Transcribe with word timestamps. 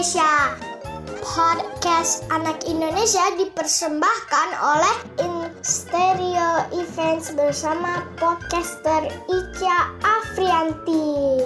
Podcast 0.00 0.64
Anak 2.32 2.64
Indonesia 2.64 3.20
dipersembahkan 3.36 4.48
oleh 4.56 4.96
Instereo 5.20 6.64
Events 6.72 7.36
bersama 7.36 8.08
podcaster 8.16 9.12
Ica 9.28 9.92
Afrianti. 10.00 11.44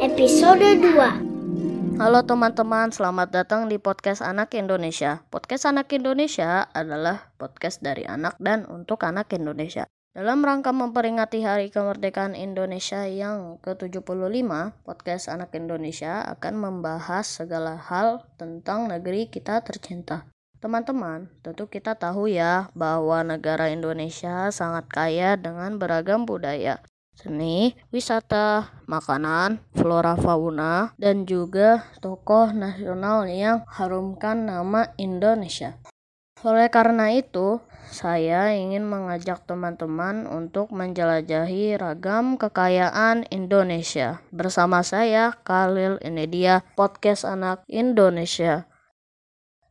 Episode 0.00 0.80
2 0.80 2.00
Halo 2.00 2.24
teman-teman, 2.24 2.88
selamat 2.88 3.36
datang 3.36 3.68
di 3.68 3.76
podcast 3.76 4.24
Anak 4.24 4.56
Indonesia. 4.56 5.20
Podcast 5.28 5.68
Anak 5.68 5.92
Indonesia 5.92 6.72
adalah 6.72 7.36
podcast 7.36 7.84
dari 7.84 8.08
anak 8.08 8.40
dan 8.40 8.64
untuk 8.64 9.04
anak 9.04 9.28
Indonesia. 9.36 9.84
Dalam 10.14 10.46
rangka 10.46 10.70
memperingati 10.70 11.42
Hari 11.42 11.74
Kemerdekaan 11.74 12.38
Indonesia 12.38 13.02
yang 13.02 13.58
ke-75, 13.58 14.46
podcast 14.86 15.26
Anak 15.26 15.50
Indonesia 15.58 16.22
akan 16.30 16.54
membahas 16.54 17.26
segala 17.26 17.74
hal 17.74 18.22
tentang 18.38 18.86
negeri 18.86 19.26
kita 19.26 19.58
tercinta. 19.66 20.30
Teman-teman, 20.62 21.34
tentu 21.42 21.66
kita 21.66 21.98
tahu 21.98 22.30
ya 22.30 22.70
bahwa 22.78 23.26
negara 23.26 23.74
Indonesia 23.74 24.54
sangat 24.54 24.86
kaya 24.86 25.34
dengan 25.34 25.82
beragam 25.82 26.22
budaya, 26.22 26.78
seni, 27.18 27.74
wisata, 27.90 28.70
makanan, 28.86 29.66
flora 29.74 30.14
fauna, 30.14 30.94
dan 30.94 31.26
juga 31.26 31.90
tokoh 31.98 32.54
nasional 32.54 33.26
yang 33.26 33.66
harumkan 33.66 34.46
nama 34.46 34.94
Indonesia. 34.94 35.74
Oleh 36.44 36.68
karena 36.68 37.08
itu, 37.08 37.56
saya 37.88 38.52
ingin 38.52 38.84
mengajak 38.84 39.48
teman-teman 39.48 40.28
untuk 40.28 40.68
menjelajahi 40.76 41.80
ragam 41.80 42.36
kekayaan 42.36 43.24
Indonesia. 43.32 44.20
Bersama 44.28 44.84
saya, 44.84 45.32
Khalil, 45.40 45.96
ini 46.04 46.28
dia 46.28 46.60
podcast 46.76 47.24
anak 47.24 47.64
Indonesia. 47.64 48.68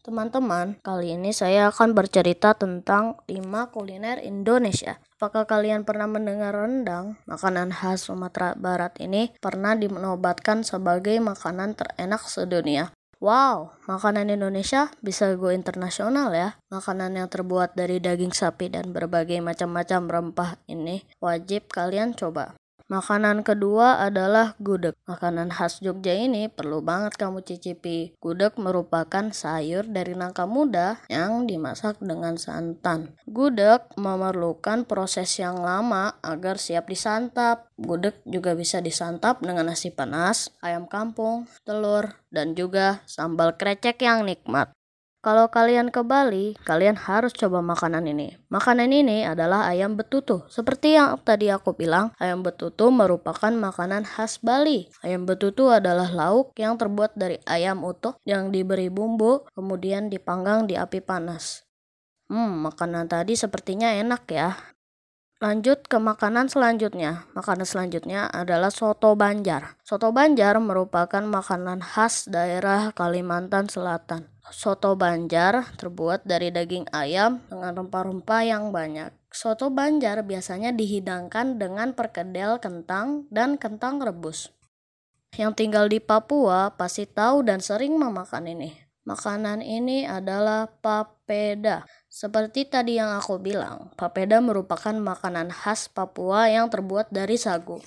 Teman-teman, 0.00 0.80
kali 0.80 1.12
ini 1.12 1.36
saya 1.36 1.68
akan 1.68 1.92
bercerita 1.92 2.56
tentang 2.56 3.20
5 3.28 3.68
kuliner 3.68 4.16
Indonesia. 4.24 4.96
Apakah 5.20 5.44
kalian 5.44 5.84
pernah 5.84 6.08
mendengar 6.08 6.56
rendang? 6.56 7.20
Makanan 7.28 7.68
khas 7.68 8.08
Sumatera 8.08 8.56
Barat 8.56 8.96
ini 8.96 9.28
pernah 9.44 9.76
dinobatkan 9.76 10.64
sebagai 10.64 11.20
makanan 11.20 11.76
terenak 11.76 12.24
sedunia. 12.26 12.96
Wow, 13.22 13.70
makanan 13.86 14.34
Indonesia 14.34 14.90
bisa 14.98 15.30
go 15.38 15.54
internasional 15.54 16.34
ya. 16.34 16.58
Makanan 16.74 17.14
yang 17.14 17.30
terbuat 17.30 17.78
dari 17.78 18.02
daging 18.02 18.34
sapi 18.34 18.66
dan 18.66 18.90
berbagai 18.90 19.38
macam-macam 19.38 20.10
rempah 20.10 20.50
ini 20.66 21.06
wajib 21.22 21.70
kalian 21.70 22.18
coba. 22.18 22.58
Makanan 22.92 23.40
kedua 23.40 24.04
adalah 24.04 24.52
gudeg. 24.60 24.92
Makanan 25.08 25.48
khas 25.48 25.80
Jogja 25.80 26.12
ini 26.12 26.52
perlu 26.52 26.84
banget 26.84 27.16
kamu 27.16 27.40
cicipi. 27.40 28.12
Gudeg 28.20 28.60
merupakan 28.60 29.32
sayur 29.32 29.88
dari 29.88 30.12
nangka 30.12 30.44
muda 30.44 31.00
yang 31.08 31.48
dimasak 31.48 31.96
dengan 32.04 32.36
santan. 32.36 33.16
Gudeg 33.24 33.80
memerlukan 33.96 34.84
proses 34.84 35.32
yang 35.40 35.64
lama 35.64 36.20
agar 36.20 36.60
siap 36.60 36.92
disantap. 36.92 37.72
Gudeg 37.80 38.20
juga 38.28 38.52
bisa 38.52 38.84
disantap 38.84 39.40
dengan 39.40 39.72
nasi 39.72 39.88
panas, 39.88 40.52
ayam 40.60 40.84
kampung, 40.84 41.48
telur, 41.64 42.20
dan 42.28 42.52
juga 42.52 43.00
sambal 43.08 43.56
krecek 43.56 44.04
yang 44.04 44.28
nikmat. 44.28 44.68
Kalau 45.22 45.54
kalian 45.54 45.94
ke 45.94 46.02
Bali, 46.02 46.58
kalian 46.66 46.98
harus 46.98 47.30
coba 47.30 47.62
makanan 47.62 48.10
ini. 48.10 48.42
Makanan 48.50 48.90
ini 48.90 49.22
adalah 49.22 49.70
ayam 49.70 49.94
betutu. 49.94 50.42
Seperti 50.50 50.98
yang 50.98 51.14
tadi 51.22 51.46
aku 51.46 51.78
bilang, 51.78 52.10
ayam 52.18 52.42
betutu 52.42 52.90
merupakan 52.90 53.54
makanan 53.54 54.02
khas 54.02 54.42
Bali. 54.42 54.90
Ayam 54.98 55.22
betutu 55.22 55.70
adalah 55.70 56.10
lauk 56.10 56.50
yang 56.58 56.74
terbuat 56.74 57.14
dari 57.14 57.38
ayam 57.46 57.86
utuh 57.86 58.18
yang 58.26 58.50
diberi 58.50 58.90
bumbu, 58.90 59.46
kemudian 59.54 60.10
dipanggang 60.10 60.66
di 60.66 60.74
api 60.74 60.98
panas. 60.98 61.62
Hmm, 62.26 62.66
makanan 62.66 63.06
tadi 63.06 63.38
sepertinya 63.38 63.94
enak 63.94 64.26
ya. 64.26 64.71
Lanjut 65.42 65.90
ke 65.90 65.98
makanan 65.98 66.46
selanjutnya. 66.46 67.26
Makanan 67.34 67.66
selanjutnya 67.66 68.30
adalah 68.30 68.70
soto 68.70 69.18
Banjar. 69.18 69.74
Soto 69.82 70.14
Banjar 70.14 70.54
merupakan 70.62 71.18
makanan 71.18 71.82
khas 71.82 72.30
daerah 72.30 72.94
Kalimantan 72.94 73.66
Selatan. 73.66 74.30
Soto 74.54 74.94
Banjar 74.94 75.74
terbuat 75.74 76.22
dari 76.22 76.54
daging 76.54 76.94
ayam 76.94 77.42
dengan 77.50 77.74
rempah-rempah 77.74 78.42
yang 78.46 78.70
banyak. 78.70 79.10
Soto 79.34 79.66
Banjar 79.74 80.22
biasanya 80.22 80.70
dihidangkan 80.70 81.58
dengan 81.58 81.90
perkedel 81.90 82.62
kentang 82.62 83.26
dan 83.34 83.58
kentang 83.58 83.98
rebus. 83.98 84.54
Yang 85.34 85.58
tinggal 85.58 85.90
di 85.90 85.98
Papua 85.98 86.70
pasti 86.78 87.02
tahu 87.02 87.42
dan 87.42 87.58
sering 87.58 87.98
memakan 87.98 88.46
ini. 88.46 88.78
Makanan 89.02 89.58
ini 89.66 90.06
adalah 90.06 90.70
papeda. 90.70 91.82
Seperti 92.12 92.68
tadi 92.68 93.00
yang 93.00 93.08
aku 93.16 93.40
bilang, 93.40 93.88
papeda 93.96 94.36
merupakan 94.44 94.92
makanan 94.92 95.48
khas 95.48 95.88
Papua 95.88 96.44
yang 96.52 96.68
terbuat 96.68 97.08
dari 97.08 97.40
sagu. 97.40 97.80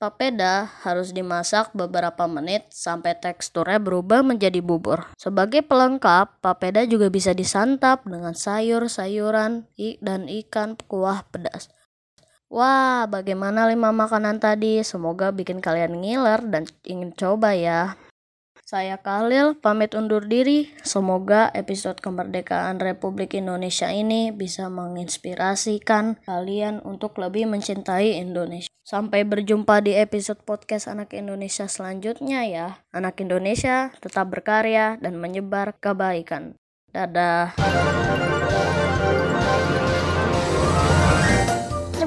Papeda 0.00 0.72
harus 0.88 1.12
dimasak 1.12 1.76
beberapa 1.76 2.24
menit 2.24 2.64
sampai 2.72 3.12
teksturnya 3.20 3.76
berubah 3.76 4.24
menjadi 4.24 4.64
bubur. 4.64 5.04
Sebagai 5.20 5.60
pelengkap, 5.60 6.40
papeda 6.40 6.88
juga 6.88 7.12
bisa 7.12 7.36
disantap 7.36 8.08
dengan 8.08 8.32
sayur-sayuran 8.32 9.68
dan 10.00 10.20
ikan 10.32 10.72
kuah 10.88 11.28
pedas. 11.28 11.68
Wah, 12.48 13.04
bagaimana 13.04 13.68
lima 13.68 13.92
makanan 13.92 14.40
tadi? 14.40 14.80
Semoga 14.80 15.28
bikin 15.28 15.60
kalian 15.60 16.00
ngiler 16.00 16.40
dan 16.48 16.64
ingin 16.88 17.12
coba 17.12 17.52
ya. 17.52 18.00
Saya 18.68 19.00
Khalil, 19.00 19.56
pamit 19.56 19.96
undur 19.96 20.28
diri. 20.28 20.68
Semoga 20.84 21.48
episode 21.56 22.04
kemerdekaan 22.04 22.76
Republik 22.76 23.32
Indonesia 23.32 23.88
ini 23.88 24.28
bisa 24.28 24.68
menginspirasikan 24.68 26.20
kalian 26.28 26.84
untuk 26.84 27.16
lebih 27.16 27.48
mencintai 27.48 28.20
Indonesia. 28.20 28.68
Sampai 28.84 29.24
berjumpa 29.24 29.80
di 29.80 29.96
episode 29.96 30.44
podcast 30.44 30.84
Anak 30.84 31.16
Indonesia 31.16 31.64
selanjutnya 31.64 32.44
ya. 32.44 32.84
Anak 32.92 33.16
Indonesia 33.24 33.88
tetap 34.04 34.28
berkarya 34.28 35.00
dan 35.00 35.16
menyebar 35.16 35.72
kebaikan. 35.80 36.52
Dadah. 36.92 37.56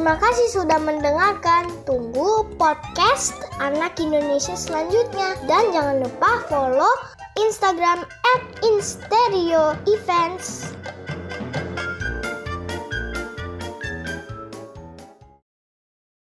Terima 0.00 0.16
kasih 0.16 0.64
sudah 0.64 0.80
mendengarkan. 0.80 1.68
Tunggu 1.84 2.48
podcast 2.56 3.36
Anak 3.60 4.00
Indonesia 4.00 4.56
selanjutnya. 4.56 5.36
Dan 5.44 5.76
jangan 5.76 6.00
lupa 6.00 6.40
follow 6.48 6.88
Instagram 7.36 8.08
at 8.08 8.42
Instereo 8.64 9.76
Events. 9.84 10.72